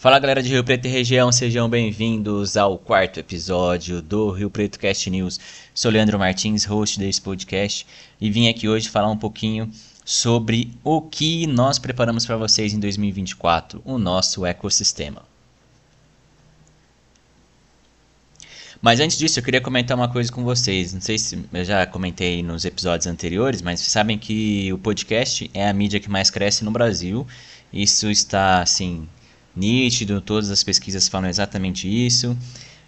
[0.00, 4.78] Fala galera de Rio Preto e região, sejam bem-vindos ao quarto episódio do Rio Preto
[4.78, 5.40] Cast News.
[5.74, 7.84] Sou Leandro Martins, host desse podcast,
[8.20, 9.68] e vim aqui hoje falar um pouquinho
[10.04, 15.22] sobre o que nós preparamos para vocês em 2024, o nosso ecossistema.
[18.80, 20.94] Mas antes disso, eu queria comentar uma coisa com vocês.
[20.94, 25.50] Não sei se eu já comentei nos episódios anteriores, mas vocês sabem que o podcast
[25.52, 27.26] é a mídia que mais cresce no Brasil.
[27.72, 29.08] Isso está, assim,
[29.54, 32.36] nítido, todas as pesquisas falam exatamente isso.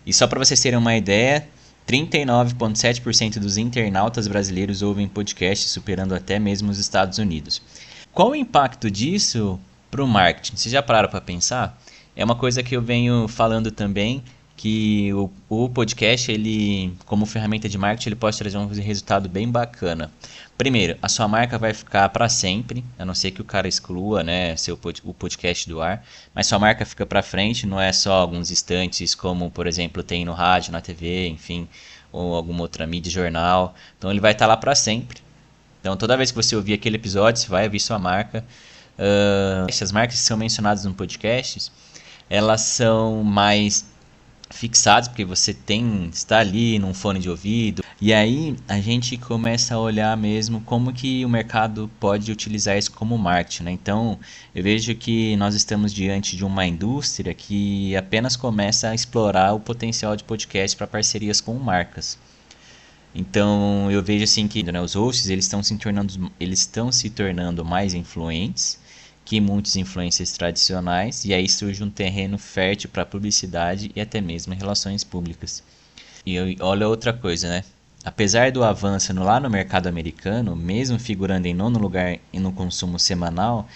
[0.07, 1.47] E só para vocês terem uma ideia,
[1.89, 7.61] 39,7% dos internautas brasileiros ouvem podcast, superando até mesmo os Estados Unidos.
[8.13, 9.59] Qual o impacto disso
[9.91, 10.57] para o marketing?
[10.57, 11.81] Vocês já pararam para pensar?
[12.15, 14.23] É uma coisa que eu venho falando também
[14.61, 19.51] que o, o podcast, ele, como ferramenta de marketing, ele pode trazer um resultado bem
[19.51, 20.11] bacana.
[20.59, 24.23] Primeiro, a sua marca vai ficar para sempre, a não ser que o cara exclua,
[24.23, 28.13] né, seu o podcast do ar, mas sua marca fica para frente, não é só
[28.13, 31.67] alguns instantes como, por exemplo, tem no rádio, na TV, enfim,
[32.13, 33.75] ou alguma outra mídia, jornal.
[33.97, 35.23] Então ele vai estar tá lá para sempre.
[35.81, 38.45] Então toda vez que você ouvir aquele episódio, você vai ouvir sua marca.
[38.99, 41.73] Uh, as marcas que são mencionadas no podcast,
[42.29, 43.87] elas são mais
[44.51, 47.83] fixados, porque você tem está ali num fone de ouvido.
[48.01, 52.93] E aí a gente começa a olhar mesmo como que o mercado pode utilizar isso
[52.93, 53.71] como marketing, né?
[53.73, 54.19] Então,
[54.55, 59.61] eu vejo que nós estamos diante de uma indústria que apenas começa a explorar o
[59.61, 62.19] potencial de podcast para parcerias com marcas.
[63.15, 67.11] Então, eu vejo assim que né, os hosts, eles estão se tornando eles estão se
[67.11, 68.79] tornando mais influentes
[69.31, 74.53] que muitos influências tradicionais, e aí surge um terreno fértil para publicidade e até mesmo
[74.53, 75.63] relações públicas.
[76.27, 77.63] E olha outra coisa, né?
[78.05, 83.69] Apesar do avanço lá no mercado americano, mesmo figurando em nono lugar no consumo semanal,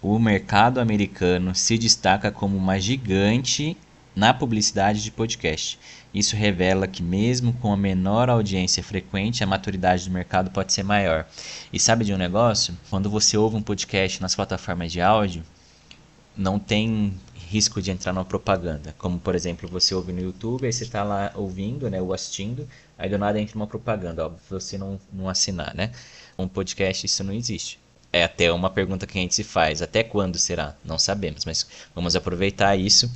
[0.00, 3.76] o mercado americano se destaca como uma gigante
[4.14, 5.78] na publicidade de podcast.
[6.12, 10.84] Isso revela que, mesmo com a menor audiência frequente, a maturidade do mercado pode ser
[10.84, 11.26] maior.
[11.72, 12.76] E sabe de um negócio?
[12.88, 15.42] Quando você ouve um podcast nas plataformas de áudio,
[16.36, 18.94] não tem risco de entrar numa propaganda.
[18.96, 22.68] Como, por exemplo, você ouve no YouTube, aí você está lá ouvindo, né, ou assistindo,
[22.96, 25.90] aí do nada entra uma propaganda, óbvio, você não, não assinar, né?
[26.38, 27.78] Um podcast, isso não existe.
[28.12, 29.82] É até uma pergunta que a gente se faz.
[29.82, 30.76] Até quando será?
[30.84, 33.10] Não sabemos, mas vamos aproveitar isso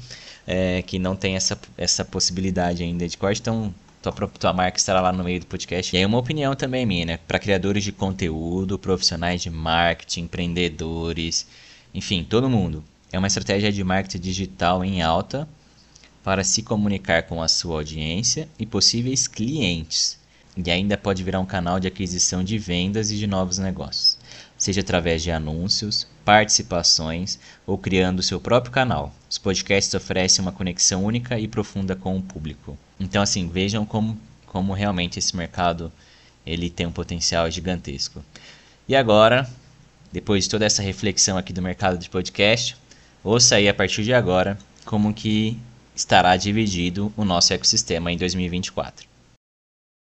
[0.50, 4.98] é, que não tem essa, essa possibilidade ainda de corte, então tua, tua marca estará
[4.98, 5.94] lá no meio do podcast.
[5.94, 7.18] E aí uma opinião também minha, né?
[7.28, 11.46] Para criadores de conteúdo, profissionais de marketing, empreendedores,
[11.92, 12.82] enfim, todo mundo.
[13.12, 15.46] É uma estratégia de marketing digital em alta
[16.24, 20.18] para se comunicar com a sua audiência e possíveis clientes.
[20.56, 24.17] E ainda pode virar um canal de aquisição de vendas e de novos negócios
[24.58, 29.14] seja através de anúncios, participações ou criando seu próprio canal.
[29.30, 32.76] Os podcasts oferecem uma conexão única e profunda com o público.
[32.98, 35.92] Então, assim, vejam como, como realmente esse mercado
[36.44, 38.24] ele tem um potencial gigantesco.
[38.88, 39.48] E agora,
[40.12, 42.76] depois de toda essa reflexão aqui do mercado de podcast,
[43.22, 45.58] ouça aí a partir de agora como que
[45.94, 49.07] estará dividido o nosso ecossistema em 2024.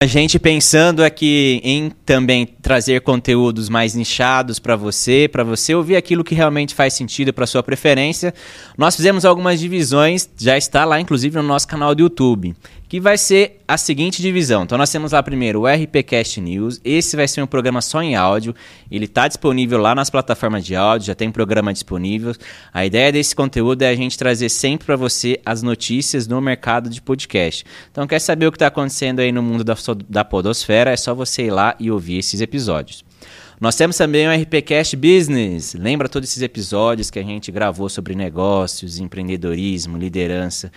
[0.02, 5.94] A gente pensando aqui em também trazer conteúdos mais nichados para você, para você ouvir
[5.94, 8.34] aquilo que realmente faz sentido para sua preferência.
[8.76, 12.52] Nós fizemos algumas divisões, já está lá inclusive no nosso canal do YouTube
[12.92, 14.64] que vai ser a seguinte divisão.
[14.64, 16.78] Então nós temos lá primeiro o RPcast News.
[16.84, 18.54] Esse vai ser um programa só em áudio.
[18.90, 22.34] Ele está disponível lá nas plataformas de áudio, já tem programa disponível.
[22.70, 26.90] A ideia desse conteúdo é a gente trazer sempre para você as notícias no mercado
[26.90, 27.64] de podcast.
[27.90, 29.74] Então quer saber o que está acontecendo aí no mundo da,
[30.06, 30.90] da podosfera?
[30.90, 33.02] É só você ir lá e ouvir esses episódios.
[33.58, 35.72] Nós temos também o RPcast Business.
[35.72, 40.70] Lembra todos esses episódios que a gente gravou sobre negócios, empreendedorismo, liderança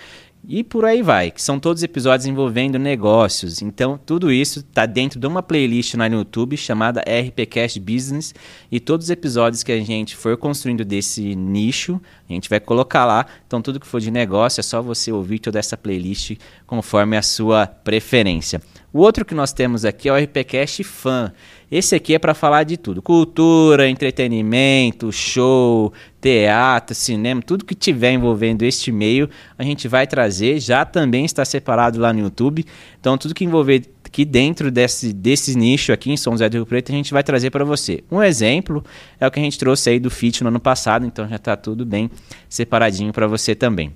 [0.48, 3.62] e por aí vai, que são todos episódios envolvendo negócios.
[3.62, 8.34] Então, tudo isso está dentro de uma playlist lá no YouTube chamada RPCast Business.
[8.72, 12.00] E todos os episódios que a gente for construindo desse nicho,
[12.30, 13.26] a gente vai colocar lá.
[13.48, 16.38] Então, tudo que for de negócio é só você ouvir toda essa playlist
[16.68, 18.62] conforme a sua preferência.
[18.96, 21.34] O outro que nós temos aqui é o RPCast Fan.
[21.70, 28.14] Esse aqui é para falar de tudo: cultura, entretenimento, show, teatro, cinema, tudo que tiver
[28.14, 30.62] envolvendo este meio, a gente vai trazer.
[30.62, 32.66] Já também está separado lá no YouTube.
[32.98, 36.66] Então, tudo que envolver aqui dentro desse, desse nicho aqui em São José do Rio
[36.66, 38.02] Preto, a gente vai trazer para você.
[38.10, 38.82] Um exemplo
[39.20, 41.58] é o que a gente trouxe aí do FIT no ano passado, então já está
[41.58, 42.10] tudo bem
[42.48, 43.92] separadinho para você também.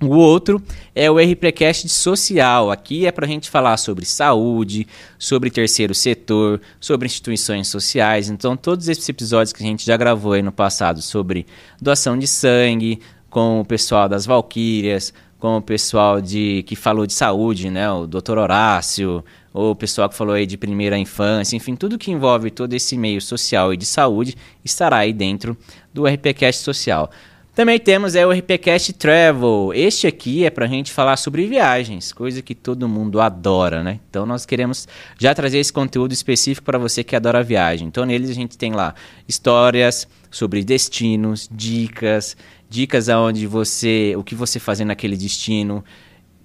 [0.00, 0.62] O outro
[0.94, 2.70] é o RPCast social.
[2.70, 4.86] Aqui é para a gente falar sobre saúde,
[5.18, 8.28] sobre terceiro setor, sobre instituições sociais.
[8.28, 11.46] Então, todos esses episódios que a gente já gravou aí no passado sobre
[11.82, 17.12] doação de sangue, com o pessoal das Valquírias, com o pessoal de que falou de
[17.12, 18.38] saúde, né, o Dr.
[18.38, 22.72] Horácio, ou o pessoal que falou aí de primeira infância, enfim, tudo que envolve todo
[22.72, 25.56] esse meio social e de saúde estará aí dentro
[25.92, 27.10] do RPCast Social.
[27.58, 29.72] Também temos é, o RPCast Travel.
[29.74, 33.98] Este aqui é para a gente falar sobre viagens, coisa que todo mundo adora, né?
[34.08, 34.86] Então nós queremos
[35.18, 37.88] já trazer esse conteúdo específico para você que adora viagem.
[37.88, 38.94] Então neles a gente tem lá
[39.26, 42.36] histórias sobre destinos, dicas,
[42.70, 45.84] dicas aonde você, o que você fazer naquele destino,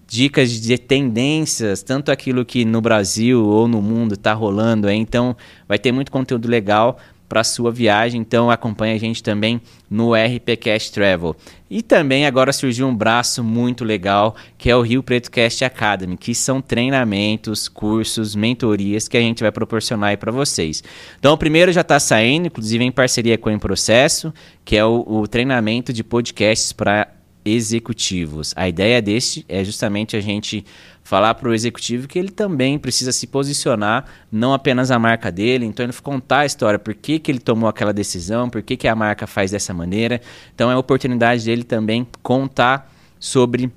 [0.07, 4.89] dicas de tendências, tanto aquilo que no Brasil ou no mundo está rolando.
[4.89, 5.38] Então
[5.68, 6.98] vai ter muito conteúdo legal
[7.33, 8.21] para a sua viagem.
[8.21, 9.59] Então acompanhe a gente também
[9.89, 11.35] no RPCast Travel.
[11.68, 16.15] E também agora surgiu um braço muito legal, que é o Rio Preto Cast Academy,
[16.15, 20.83] que são treinamentos, cursos, mentorias que a gente vai proporcionar aí para vocês.
[21.18, 24.31] Então o primeiro já está saindo, inclusive em parceria com o Em Processo,
[24.63, 27.07] que é o, o treinamento de podcasts para
[27.45, 28.54] executivos.
[28.56, 30.66] A ideia deste é justamente a gente
[31.04, 35.66] falar para o executivo que ele também precisa se posicionar, não apenas a marca dele,
[35.66, 38.88] então ele contar a história, por que, que ele tomou aquela decisão, por que, que
[38.88, 40.22] a marca faz dessa maneira.
[40.56, 43.72] Então é a oportunidade dele também contar sobre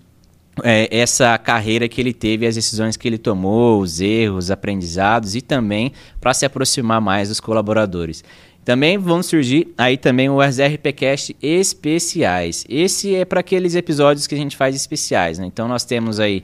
[0.62, 5.34] é, essa carreira que ele teve, as decisões que ele tomou, os erros, os aprendizados
[5.34, 8.24] e também para se aproximar mais dos colaboradores.
[8.66, 12.64] Também vão surgir aí também os RPCast especiais.
[12.68, 15.46] Esse é para aqueles episódios que a gente faz especiais, né?
[15.46, 16.42] Então nós temos aí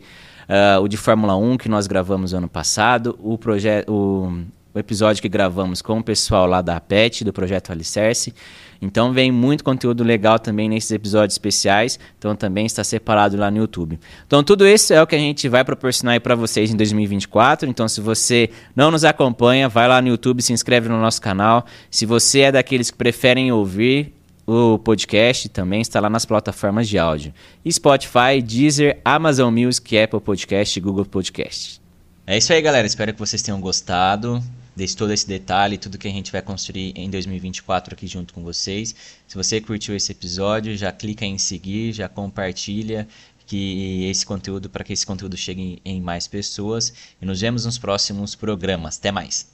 [0.48, 4.32] uh, o de Fórmula 1 que nós gravamos ano passado, o projeto
[4.74, 8.34] o, episódio que gravamos com o pessoal lá da PET, do Projeto Alicerce.
[8.80, 13.58] Então vem muito conteúdo legal também nesses episódios especiais, então também está separado lá no
[13.58, 13.98] YouTube.
[14.26, 17.68] Então tudo isso é o que a gente vai proporcionar para vocês em 2024.
[17.68, 21.64] Então se você não nos acompanha, vai lá no YouTube, se inscreve no nosso canal.
[21.90, 24.12] Se você é daqueles que preferem ouvir
[24.44, 27.32] o podcast também está lá nas plataformas de áudio.
[27.70, 31.80] Spotify, Deezer, Amazon Music, Apple Podcast Google Podcast.
[32.26, 32.86] É isso aí, galera.
[32.86, 34.42] Espero que vocês tenham gostado
[34.74, 38.42] desse todo esse detalhe, tudo que a gente vai construir em 2024 aqui junto com
[38.42, 38.94] vocês.
[39.26, 43.06] Se você curtiu esse episódio, já clica em seguir, já compartilha
[43.46, 47.78] que esse conteúdo para que esse conteúdo chegue em mais pessoas e nos vemos nos
[47.78, 48.98] próximos programas.
[48.98, 49.50] Até mais.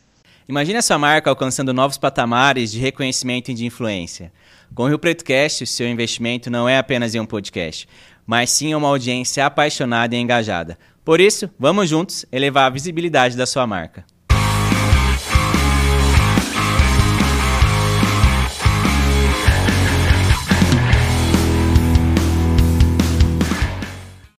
[0.49, 4.33] Imagine a sua marca alcançando novos patamares de reconhecimento e de influência.
[4.75, 7.89] Com o Rio Preto Cast, o seu investimento não é apenas em um podcast,
[8.27, 10.79] mas sim uma audiência apaixonada e engajada.
[11.05, 14.05] Por isso, vamos juntos elevar a visibilidade da sua marca.